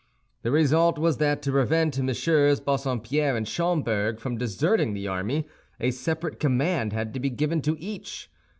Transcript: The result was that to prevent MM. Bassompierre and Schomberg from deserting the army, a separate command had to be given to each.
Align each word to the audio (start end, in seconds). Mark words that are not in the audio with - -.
The 0.41 0.49
result 0.49 0.97
was 0.97 1.17
that 1.17 1.43
to 1.43 1.51
prevent 1.51 1.99
MM. 1.99 2.65
Bassompierre 2.65 3.37
and 3.37 3.47
Schomberg 3.47 4.19
from 4.19 4.35
deserting 4.35 4.95
the 4.95 5.07
army, 5.07 5.47
a 5.79 5.91
separate 5.91 6.39
command 6.39 6.91
had 6.91 7.13
to 7.13 7.19
be 7.19 7.29
given 7.29 7.61
to 7.61 7.79
each. 7.79 8.27